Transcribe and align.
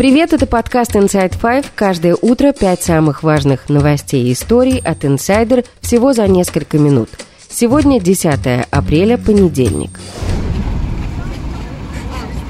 Привет, 0.00 0.32
это 0.32 0.46
подкаст 0.46 0.96
Inside 0.96 1.38
Five. 1.38 1.66
Каждое 1.74 2.16
утро 2.22 2.52
пять 2.52 2.82
самых 2.82 3.22
важных 3.22 3.68
новостей 3.68 4.28
и 4.28 4.32
историй 4.32 4.78
от 4.78 5.04
Insider 5.04 5.66
всего 5.82 6.14
за 6.14 6.26
несколько 6.26 6.78
минут. 6.78 7.10
Сегодня 7.50 8.00
10 8.00 8.64
апреля, 8.70 9.18
понедельник. 9.18 9.90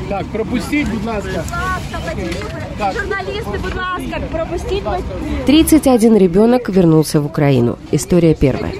Так, 0.08 0.26
пропустіть, 0.26 0.88
будь 0.88 1.04
ласка. 1.04 1.44
Журналисты, 2.78 3.58
будь 3.60 3.74
ласка, 3.74 4.21
пропустить. 4.30 4.85
31 5.46 6.17
ребенок 6.19 6.69
вернулся 6.69 7.21
в 7.21 7.26
Украину. 7.26 7.80
История 7.90 8.37
первая. 8.37 8.72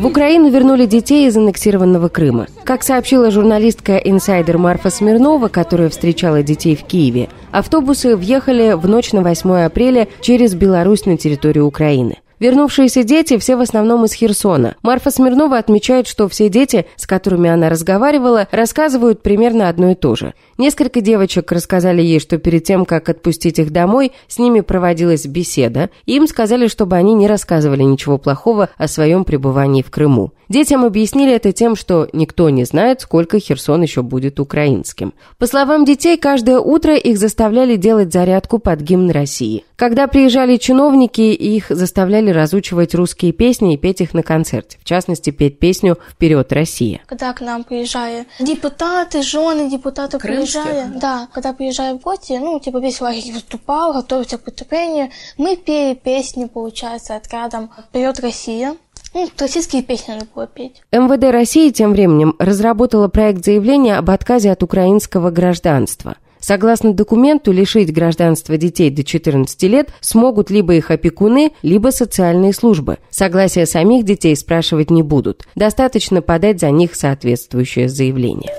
В 0.00 0.06
Украину 0.06 0.48
вернули 0.48 0.86
детей 0.86 1.26
из 1.26 1.36
аннексированного 1.36 2.08
Крыма. 2.08 2.46
Как 2.64 2.82
сообщила 2.82 3.30
журналистка 3.30 3.98
инсайдер 3.98 4.56
Марфа 4.56 4.88
Смирнова, 4.88 5.48
которая 5.48 5.90
встречала 5.90 6.42
детей 6.42 6.74
в 6.74 6.84
Киеве, 6.84 7.28
автобусы 7.52 8.16
въехали 8.16 8.72
в 8.72 8.88
ночь 8.88 9.12
на 9.12 9.20
8 9.20 9.66
апреля 9.66 10.08
через 10.22 10.54
Беларусь 10.54 11.04
на 11.04 11.18
территорию 11.18 11.66
Украины. 11.66 12.16
Вернувшиеся 12.40 13.04
дети 13.04 13.36
все 13.36 13.54
в 13.54 13.60
основном 13.60 14.06
из 14.06 14.14
Херсона. 14.14 14.76
Марфа 14.82 15.10
Смирнова 15.10 15.58
отмечает, 15.58 16.06
что 16.06 16.26
все 16.26 16.48
дети, 16.48 16.86
с 16.96 17.06
которыми 17.06 17.50
она 17.50 17.68
разговаривала, 17.68 18.48
рассказывают 18.50 19.22
примерно 19.22 19.68
одно 19.68 19.90
и 19.90 19.94
то 19.94 20.16
же. 20.16 20.32
Несколько 20.56 21.02
девочек 21.02 21.52
рассказали 21.52 22.00
ей, 22.00 22.18
что 22.18 22.38
перед 22.38 22.64
тем, 22.64 22.86
как 22.86 23.10
отпустить 23.10 23.58
их 23.58 23.70
домой, 23.70 24.12
с 24.26 24.38
ними 24.38 24.60
проводилась 24.60 25.26
беседа, 25.26 25.90
и 26.06 26.16
им 26.16 26.26
сказали, 26.26 26.66
чтобы 26.66 26.96
они 26.96 27.12
не 27.12 27.26
рассказывали 27.26 27.82
ничего 27.82 28.16
плохого 28.16 28.70
о 28.78 28.88
своем 28.88 29.24
пребывании 29.24 29.82
в 29.82 29.90
Крыму. 29.90 30.32
Детям 30.48 30.84
объяснили 30.84 31.32
это 31.32 31.52
тем, 31.52 31.76
что 31.76 32.08
никто 32.12 32.50
не 32.50 32.64
знает, 32.64 33.02
сколько 33.02 33.38
Херсон 33.38 33.82
еще 33.82 34.02
будет 34.02 34.40
украинским. 34.40 35.12
По 35.38 35.46
словам 35.46 35.84
детей, 35.84 36.16
каждое 36.16 36.58
утро 36.58 36.96
их 36.96 37.18
заставляли 37.18 37.76
делать 37.76 38.12
зарядку 38.12 38.58
под 38.58 38.80
гимн 38.80 39.10
России. 39.10 39.64
Когда 39.80 40.08
приезжали 40.08 40.58
чиновники, 40.58 41.22
их 41.22 41.70
заставляли 41.70 42.28
разучивать 42.28 42.94
русские 42.94 43.32
песни 43.32 43.72
и 43.72 43.76
петь 43.78 44.02
их 44.02 44.12
на 44.12 44.22
концерте. 44.22 44.76
В 44.78 44.84
частности, 44.84 45.30
петь 45.30 45.58
песню 45.58 45.96
«Вперед, 46.10 46.52
Россия». 46.52 47.00
Когда 47.06 47.32
к 47.32 47.40
нам 47.40 47.64
приезжают 47.64 48.28
депутаты, 48.38 49.22
жены 49.22 49.70
депутатов 49.70 50.20
приезжают, 50.20 50.98
да, 50.98 51.28
когда 51.32 51.54
приезжают 51.54 52.02
в 52.02 52.04
гости, 52.04 52.34
ну, 52.38 52.60
типа 52.60 52.76
весь 52.76 53.00
лагерь 53.00 53.32
выступал, 53.32 53.94
готовится 53.94 54.36
к 54.36 54.44
выступлению, 54.44 55.08
мы 55.38 55.56
пели 55.56 55.94
песни, 55.94 56.44
получается, 56.44 57.16
отрядом 57.16 57.70
«Вперед, 57.88 58.20
Россия». 58.20 58.76
Ну, 59.14 59.30
российские 59.38 59.82
песни 59.82 60.12
надо 60.12 60.26
было 60.34 60.46
петь. 60.46 60.82
МВД 60.92 61.32
России 61.32 61.70
тем 61.70 61.92
временем 61.92 62.36
разработала 62.38 63.08
проект 63.08 63.46
заявления 63.46 63.96
об 63.96 64.10
отказе 64.10 64.52
от 64.52 64.62
украинского 64.62 65.30
гражданства– 65.30 66.18
Согласно 66.40 66.92
документу, 66.92 67.52
лишить 67.52 67.92
гражданства 67.92 68.56
детей 68.56 68.90
до 68.90 69.04
14 69.04 69.62
лет 69.64 69.90
смогут 70.00 70.50
либо 70.50 70.74
их 70.74 70.90
опекуны, 70.90 71.52
либо 71.62 71.90
социальные 71.90 72.52
службы. 72.52 72.98
Согласия 73.10 73.66
самих 73.66 74.04
детей 74.04 74.34
спрашивать 74.34 74.90
не 74.90 75.02
будут. 75.02 75.46
Достаточно 75.54 76.22
подать 76.22 76.60
за 76.60 76.70
них 76.70 76.94
соответствующее 76.94 77.88
заявление. 77.88 78.52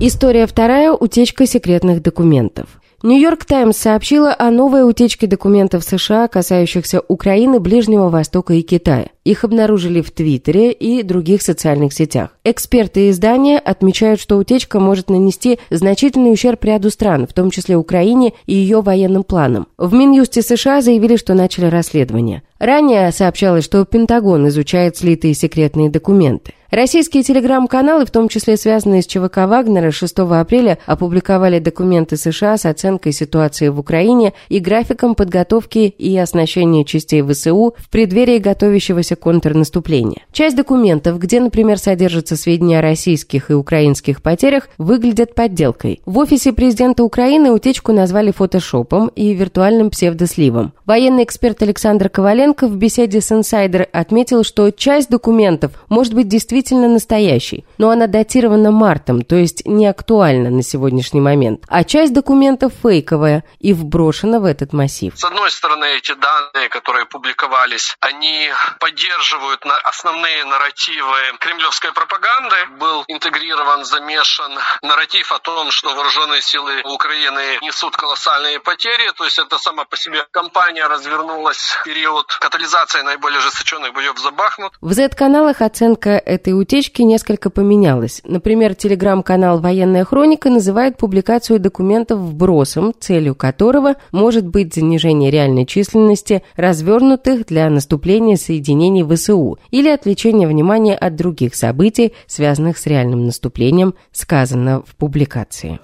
История 0.00 0.46
вторая– 0.46 0.92
утечка 0.92 1.44
секретных 1.44 2.02
документов. 2.02 2.77
Нью-Йорк 3.04 3.44
Таймс 3.44 3.76
сообщила 3.76 4.34
о 4.36 4.50
новой 4.50 4.82
утечке 4.82 5.28
документов 5.28 5.84
США, 5.84 6.26
касающихся 6.26 7.00
Украины, 7.06 7.60
Ближнего 7.60 8.08
Востока 8.08 8.54
и 8.54 8.62
Китая. 8.62 9.10
Их 9.22 9.44
обнаружили 9.44 10.00
в 10.00 10.10
Твиттере 10.10 10.72
и 10.72 11.04
других 11.04 11.42
социальных 11.42 11.92
сетях. 11.92 12.30
Эксперты 12.42 13.10
издания 13.10 13.60
отмечают, 13.60 14.20
что 14.20 14.36
утечка 14.36 14.80
может 14.80 15.10
нанести 15.10 15.60
значительный 15.70 16.32
ущерб 16.32 16.64
ряду 16.64 16.90
стран, 16.90 17.28
в 17.28 17.32
том 17.32 17.52
числе 17.52 17.76
Украине 17.76 18.32
и 18.46 18.54
ее 18.54 18.80
военным 18.80 19.22
планам. 19.22 19.68
В 19.78 19.94
Минюсте 19.94 20.42
США 20.42 20.82
заявили, 20.82 21.14
что 21.14 21.34
начали 21.34 21.66
расследование. 21.66 22.42
Ранее 22.58 23.12
сообщалось, 23.12 23.64
что 23.64 23.84
Пентагон 23.84 24.48
изучает 24.48 24.96
слитые 24.96 25.34
секретные 25.34 25.88
документы. 25.88 26.52
Российские 26.70 27.22
телеграм-каналы, 27.22 28.04
в 28.04 28.10
том 28.10 28.28
числе 28.28 28.58
связанные 28.58 29.00
с 29.00 29.06
ЧВК 29.06 29.46
Вагнера, 29.46 29.90
6 29.90 30.18
апреля 30.18 30.76
опубликовали 30.84 31.60
документы 31.60 32.18
США 32.18 32.58
с 32.58 32.66
оценкой 32.66 33.12
ситуации 33.12 33.68
в 33.68 33.78
Украине 33.78 34.34
и 34.50 34.58
графиком 34.58 35.14
подготовки 35.14 35.94
и 35.96 36.14
оснащения 36.18 36.84
частей 36.84 37.22
ВСУ 37.22 37.74
в 37.78 37.88
преддверии 37.88 38.36
готовящегося 38.36 39.16
контрнаступления. 39.16 40.24
Часть 40.30 40.56
документов, 40.56 41.18
где, 41.18 41.40
например, 41.40 41.78
содержатся 41.78 42.36
сведения 42.36 42.80
о 42.80 42.82
российских 42.82 43.50
и 43.50 43.54
украинских 43.54 44.20
потерях, 44.20 44.68
выглядят 44.76 45.34
подделкой. 45.34 46.02
В 46.04 46.18
офисе 46.18 46.52
президента 46.52 47.02
Украины 47.02 47.50
утечку 47.50 47.92
назвали 47.92 48.30
фотошопом 48.30 49.10
и 49.16 49.32
виртуальным 49.32 49.88
псевдосливом. 49.88 50.74
Военный 50.84 51.24
эксперт 51.24 51.62
Александр 51.62 52.10
Коваленко 52.10 52.68
в 52.68 52.76
беседе 52.76 53.22
с 53.22 53.32
«Инсайдер» 53.32 53.88
отметил, 53.90 54.44
что 54.44 54.70
часть 54.70 55.08
документов 55.08 55.72
может 55.88 56.12
быть 56.12 56.28
действительно 56.28 56.57
действительно 56.58 56.88
настоящей, 56.88 57.64
но 57.78 57.90
она 57.90 58.06
датирована 58.08 58.72
мартом, 58.72 59.22
то 59.22 59.36
есть 59.36 59.64
не 59.64 59.86
актуальна 59.86 60.50
на 60.50 60.62
сегодняшний 60.62 61.20
момент, 61.20 61.62
а 61.68 61.84
часть 61.84 62.12
документов 62.12 62.72
фейковая 62.82 63.44
и 63.60 63.72
вброшена 63.72 64.40
в 64.40 64.44
этот 64.44 64.72
массив. 64.72 65.12
С 65.16 65.24
одной 65.24 65.50
стороны, 65.50 65.84
эти 65.96 66.14
данные, 66.14 66.68
которые 66.68 67.06
публиковались, 67.06 67.96
они 68.00 68.50
поддерживают 68.80 69.62
основные 69.84 70.44
нарративы 70.44 71.16
кремлевской 71.38 71.92
пропаганды. 71.92 72.56
Был 72.80 73.04
интегрирован, 73.06 73.84
замешан 73.84 74.52
нарратив 74.82 75.30
о 75.32 75.38
том, 75.38 75.70
что 75.70 75.94
вооруженные 75.94 76.42
силы 76.42 76.82
Украины 76.84 77.58
несут 77.62 77.96
колоссальные 77.96 78.58
потери, 78.58 79.12
то 79.16 79.24
есть 79.24 79.38
это 79.38 79.58
сама 79.58 79.84
по 79.84 79.96
себе 79.96 80.24
кампания 80.32 80.86
развернулась 80.86 81.76
в 81.80 81.84
период 81.84 82.26
катализации 82.40 83.02
наиболее 83.02 83.38
ожесточенных 83.38 83.92
боев 83.92 84.18
за 84.18 84.32
Бахмут. 84.32 84.72
В 84.80 84.92
Z-каналах 84.92 85.60
оценка 85.60 86.10
этой 86.10 86.47
этой 86.48 86.58
утечки 86.58 87.02
несколько 87.02 87.50
поменялось. 87.50 88.22
Например, 88.24 88.74
телеграм-канал 88.74 89.60
«Военная 89.60 90.04
хроника» 90.04 90.48
называет 90.48 90.96
публикацию 90.96 91.60
документов 91.60 92.20
вбросом, 92.20 92.94
целью 92.98 93.34
которого 93.34 93.96
может 94.12 94.46
быть 94.46 94.74
занижение 94.74 95.30
реальной 95.30 95.66
численности 95.66 96.42
развернутых 96.56 97.44
для 97.44 97.68
наступления 97.68 98.36
соединений 98.36 99.04
ВСУ 99.04 99.58
или 99.70 99.90
отвлечение 99.90 100.48
внимания 100.48 100.94
от 100.94 101.16
других 101.16 101.54
событий, 101.54 102.14
связанных 102.26 102.78
с 102.78 102.86
реальным 102.86 103.26
наступлением, 103.26 103.94
сказано 104.12 104.82
в 104.86 104.96
публикации. 104.96 105.80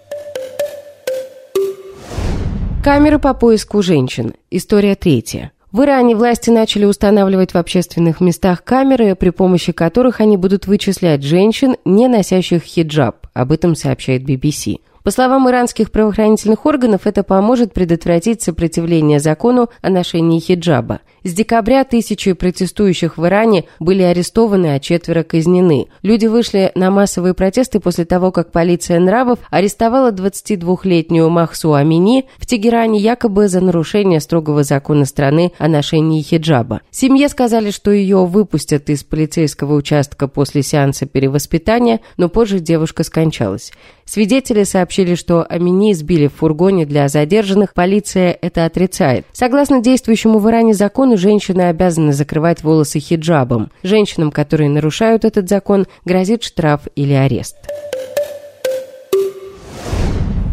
Камеры 2.82 3.18
по 3.18 3.34
поиску 3.34 3.82
женщин. 3.82 4.32
История 4.50 4.94
третья. 4.94 5.53
В 5.74 5.82
Иране 5.82 6.14
власти 6.14 6.50
начали 6.50 6.84
устанавливать 6.84 7.52
в 7.52 7.56
общественных 7.56 8.20
местах 8.20 8.62
камеры, 8.62 9.16
при 9.16 9.30
помощи 9.30 9.72
которых 9.72 10.20
они 10.20 10.36
будут 10.36 10.68
вычислять 10.68 11.24
женщин, 11.24 11.74
не 11.84 12.06
носящих 12.06 12.62
хиджаб. 12.62 13.26
Об 13.34 13.50
этом 13.50 13.74
сообщает 13.74 14.22
BBC. 14.22 14.76
По 15.02 15.10
словам 15.10 15.50
иранских 15.50 15.90
правоохранительных 15.90 16.64
органов, 16.64 17.08
это 17.08 17.24
поможет 17.24 17.74
предотвратить 17.74 18.40
сопротивление 18.40 19.18
закону 19.18 19.68
о 19.82 19.90
ношении 19.90 20.38
хиджаба. 20.38 21.00
С 21.26 21.32
декабря 21.32 21.84
тысячи 21.84 22.34
протестующих 22.34 23.16
в 23.16 23.26
Иране 23.26 23.64
были 23.80 24.02
арестованы, 24.02 24.74
а 24.74 24.78
четверо 24.78 25.22
казнены. 25.22 25.86
Люди 26.02 26.26
вышли 26.26 26.70
на 26.74 26.90
массовые 26.90 27.32
протесты 27.32 27.80
после 27.80 28.04
того, 28.04 28.30
как 28.30 28.52
полиция 28.52 29.00
нравов 29.00 29.38
арестовала 29.50 30.12
22-летнюю 30.12 31.30
Махсу 31.30 31.72
Амини 31.72 32.26
в 32.36 32.44
Тегеране 32.44 33.00
якобы 33.00 33.48
за 33.48 33.62
нарушение 33.62 34.20
строгого 34.20 34.64
закона 34.64 35.06
страны 35.06 35.52
о 35.56 35.66
ношении 35.66 36.20
хиджаба. 36.20 36.82
Семье 36.90 37.30
сказали, 37.30 37.70
что 37.70 37.90
ее 37.90 38.26
выпустят 38.26 38.90
из 38.90 39.02
полицейского 39.02 39.76
участка 39.76 40.28
после 40.28 40.62
сеанса 40.62 41.06
перевоспитания, 41.06 42.00
но 42.18 42.28
позже 42.28 42.60
девушка 42.60 43.02
скончалась. 43.02 43.72
Свидетели 44.04 44.64
сообщили, 44.64 45.14
что 45.14 45.42
Амини 45.42 45.92
избили 45.92 46.26
в 46.26 46.34
фургоне 46.34 46.84
для 46.84 47.08
задержанных, 47.08 47.72
полиция 47.72 48.36
это 48.38 48.66
отрицает. 48.66 49.24
Согласно 49.32 49.80
действующему 49.80 50.38
в 50.38 50.50
Иране 50.50 50.74
закону, 50.74 51.13
закону 51.14 51.16
женщины 51.16 51.62
обязаны 51.68 52.12
закрывать 52.12 52.62
волосы 52.62 52.98
хиджабом. 52.98 53.70
Женщинам, 53.82 54.30
которые 54.30 54.68
нарушают 54.68 55.24
этот 55.24 55.48
закон, 55.48 55.86
грозит 56.04 56.42
штраф 56.42 56.82
или 56.96 57.12
арест. 57.12 57.56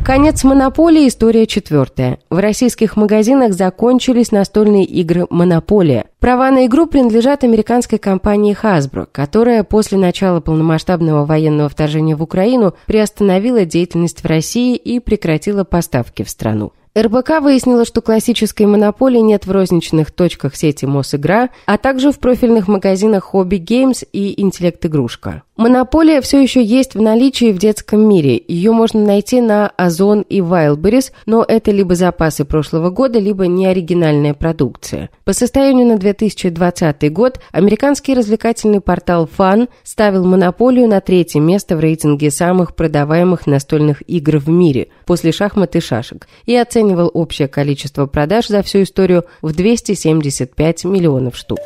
Конец 0.04 0.44
монополии, 0.44 1.08
история 1.08 1.46
четвертая. 1.46 2.18
В 2.30 2.40
российских 2.40 2.98
магазинах 2.98 3.54
закончились 3.54 4.32
настольные 4.32 4.84
игры 4.84 5.28
«Монополия». 5.30 6.06
Права 6.20 6.50
на 6.52 6.66
игру 6.66 6.88
принадлежат 6.88 7.44
американской 7.44 8.00
компании 8.00 8.58
Hasbro, 8.62 9.08
которая 9.12 9.64
после 9.64 9.98
начала 10.00 10.42
полномасштабного 10.42 11.26
военного 11.26 11.70
вторжения 11.70 12.16
в 12.16 12.24
Украину 12.24 12.74
приостановила 12.88 13.64
деятельность 13.64 14.24
в 14.24 14.26
России 14.26 14.76
и 14.76 15.00
прекратила 15.00 15.64
поставки 15.64 16.24
в 16.24 16.30
страну. 16.30 16.74
РБК 16.98 17.40
выяснила, 17.40 17.86
что 17.86 18.02
классической 18.02 18.66
монополии 18.66 19.20
нет 19.20 19.46
в 19.46 19.52
розничных 19.52 20.12
точках 20.12 20.56
сети 20.56 20.86
Мосигра, 20.86 21.50
а 21.66 21.78
также 21.78 22.12
в 22.12 22.20
профильных 22.20 22.68
магазинах 22.68 23.30
Hobby 23.34 23.60
Games 23.60 24.06
и 24.12 24.42
Интеллект 24.42 24.86
Игрушка. 24.86 25.44
Монополия 25.62 26.22
все 26.22 26.42
еще 26.42 26.64
есть 26.64 26.96
в 26.96 27.02
наличии 27.04 27.52
в 27.52 27.60
детском 27.60 28.02
мире. 28.02 28.44
Ее 28.48 28.72
можно 28.72 29.06
найти 29.06 29.42
на 29.42 29.68
Озон 29.68 30.22
и 30.22 30.40
Wildberries, 30.40 31.12
но 31.28 31.46
это 31.48 31.70
либо 31.70 31.94
запасы 31.94 32.46
прошлого 32.46 32.90
года, 32.90 33.20
либо 33.20 33.46
неоригинальная 33.46 34.34
продукция. 34.34 35.12
По 35.24 35.34
состоянию 35.34 35.86
на 35.86 36.00
2020 36.00 37.14
год 37.14 37.40
американский 37.52 38.16
развлекательный 38.16 38.82
портал 38.82 39.30
Fun 39.38 39.70
ставил 39.84 40.26
монополию 40.26 40.88
на 40.88 41.00
третье 41.00 41.40
место 41.40 41.78
в 41.78 41.80
рейтинге 41.80 42.32
самых 42.32 42.76
продаваемых 42.76 43.46
настольных 43.46 44.02
игр 44.10 44.40
в 44.40 44.50
мире 44.50 44.88
после 45.06 45.32
шахмат 45.32 45.76
и 45.76 45.80
шашек 45.80 46.28
и 46.48 46.56
оценивал 46.56 47.12
общее 47.14 47.48
количество 47.48 48.08
продаж 48.08 48.48
за 48.48 48.64
всю 48.64 48.82
историю 48.82 49.26
в 49.44 49.54
275 49.54 50.86
миллионов 50.86 51.38
штук. 51.38 51.60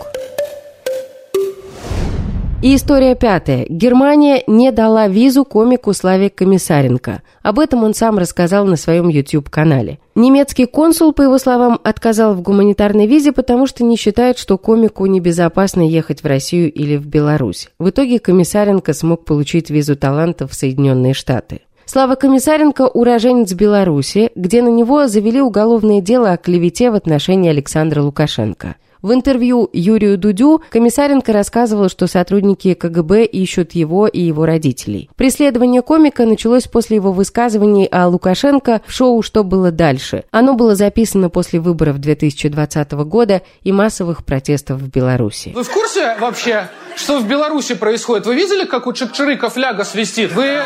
И 2.66 2.76
история 2.76 3.14
пятая. 3.14 3.68
Германия 3.70 4.44
не 4.48 4.72
дала 4.72 5.08
визу 5.08 5.46
комику 5.46 5.94
Славе 5.94 6.32
Комиссаренко. 6.32 7.22
Об 7.44 7.60
этом 7.60 7.84
он 7.84 7.94
сам 7.94 8.18
рассказал 8.18 8.66
на 8.66 8.76
своем 8.76 9.08
YouTube-канале. 9.08 10.00
Немецкий 10.16 10.66
консул, 10.66 11.14
по 11.14 11.22
его 11.22 11.38
словам, 11.38 11.80
отказал 11.84 12.34
в 12.34 12.42
гуманитарной 12.42 13.06
визе, 13.06 13.34
потому 13.34 13.68
что 13.68 13.84
не 13.84 13.98
считает, 13.98 14.40
что 14.40 14.58
комику 14.58 15.06
небезопасно 15.06 15.88
ехать 15.88 16.24
в 16.24 16.26
Россию 16.26 16.74
или 16.74 16.98
в 16.98 17.06
Беларусь. 17.06 17.70
В 17.78 17.90
итоге 17.92 18.18
Комиссаренко 18.18 18.94
смог 18.94 19.26
получить 19.26 19.70
визу 19.70 19.96
талантов 19.96 20.50
в 20.50 20.56
Соединенные 20.56 21.14
Штаты. 21.14 21.62
Слава 21.86 22.16
Комиссаренко– 22.16 22.88
уроженец 22.96 23.54
Беларуси, 23.54 24.32
где 24.34 24.64
на 24.64 24.70
него 24.70 25.06
завели 25.06 25.40
уголовное 25.40 26.02
дело 26.02 26.32
о 26.32 26.38
клевете 26.38 26.90
в 26.90 26.96
отношении 26.96 27.52
Александра 27.52 28.02
Лукашенко. 28.02 28.76
В 29.06 29.14
интервью 29.14 29.70
Юрию 29.72 30.18
Дудю 30.18 30.64
Комиссаренко 30.72 31.32
рассказывал, 31.32 31.90
что 31.90 32.08
сотрудники 32.08 32.74
КГБ 32.74 33.26
ищут 33.26 33.74
его 33.74 34.08
и 34.08 34.20
его 34.20 34.48
родителей. 34.48 35.12
Преследование 35.16 35.84
комика 35.84 36.26
началось 36.26 36.64
после 36.64 36.96
его 36.96 37.12
высказываний 37.12 37.86
о 37.86 38.08
Лукашенко 38.08 38.82
в 38.84 38.92
шоу 38.92 39.22
«Что 39.22 39.44
было 39.44 39.70
дальше?». 39.70 40.24
Оно 40.32 40.56
было 40.56 40.74
записано 40.74 41.30
после 41.30 41.60
выборов 41.60 42.00
2020 42.00 42.94
года 42.94 43.44
и 43.62 43.72
массовых 43.72 44.26
протестов 44.26 44.80
в 44.80 44.90
Беларуси. 44.90 45.52
Вы 45.54 45.62
в 45.62 45.70
курсе 45.70 46.18
вообще, 46.20 46.68
что 46.96 47.20
в 47.20 47.28
Беларуси 47.28 47.76
происходит? 47.76 48.26
Вы 48.26 48.34
видели, 48.34 48.66
как 48.66 48.88
у 48.88 48.94
Чекчерыка 48.94 49.52
фляга 49.52 49.84
свистит? 49.84 50.32
Вы... 50.34 50.64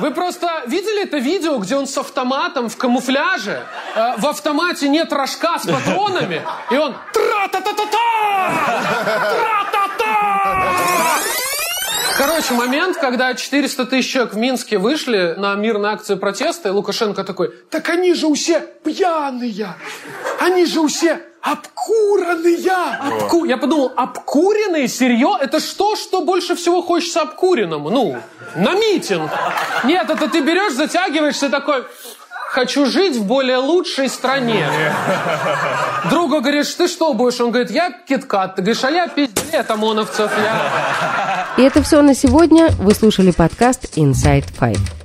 Вы 0.00 0.12
просто 0.12 0.48
видели 0.66 1.02
это 1.02 1.18
видео, 1.18 1.58
где 1.58 1.76
он 1.76 1.86
с 1.86 1.98
автоматом 1.98 2.70
в 2.70 2.76
камуфляже, 2.78 3.66
э, 3.94 4.16
в 4.16 4.26
автомате 4.26 4.88
нет 4.88 5.12
рожка 5.12 5.58
с 5.58 5.66
патронами, 5.66 6.42
и 6.70 6.76
он 6.76 6.94
тра-та-та-та-та! 7.12 7.98
Тра-та-та! 9.30 10.40
Короче, 12.16 12.54
момент, 12.54 12.96
когда 12.96 13.34
400 13.34 13.86
тысяч 13.86 14.12
человек 14.12 14.34
в 14.34 14.36
Минске 14.38 14.78
вышли 14.78 15.34
на 15.36 15.54
мирную 15.54 15.92
акцию 15.92 16.18
протеста, 16.18 16.70
и 16.70 16.72
Лукашенко 16.72 17.22
такой, 17.24 17.54
так 17.70 17.88
они 17.90 18.14
же 18.14 18.32
все 18.34 18.60
пьяные, 18.82 19.74
они 20.38 20.64
же 20.64 20.86
все 20.88 21.20
обкуренные. 21.42 22.72
Обку... 23.00 23.44
Я 23.44 23.56
подумал, 23.56 23.92
обкуренные? 23.96 24.88
Серьезно? 24.88 25.42
Это 25.42 25.60
что, 25.60 25.96
что 25.96 26.22
больше 26.22 26.54
всего 26.54 26.82
хочется 26.82 27.22
обкуренному? 27.22 27.90
Ну, 27.90 28.16
на 28.56 28.74
митинг. 28.74 29.30
Нет, 29.84 30.10
это 30.10 30.28
ты 30.28 30.40
берешь, 30.40 30.74
затягиваешься 30.74 31.48
такой... 31.48 31.84
Хочу 32.50 32.84
жить 32.84 33.14
в 33.14 33.26
более 33.26 33.58
лучшей 33.58 34.08
стране. 34.08 34.66
Другу 36.10 36.40
говоришь, 36.40 36.74
ты 36.74 36.88
что 36.88 37.14
будешь? 37.14 37.40
Он 37.40 37.52
говорит, 37.52 37.70
я 37.70 37.92
киткат. 37.92 38.56
Ты 38.56 38.62
говоришь, 38.62 38.82
а 38.82 38.90
я 38.90 39.06
пиздец, 39.06 39.70
ОМОНовцев. 39.70 40.32
Я... 40.36 41.46
И 41.56 41.62
это 41.62 41.80
все 41.84 42.02
на 42.02 42.12
сегодня. 42.12 42.70
Вы 42.80 42.92
слушали 42.94 43.30
подкаст 43.30 43.96
Inside 43.96 44.46
Five. 44.58 44.99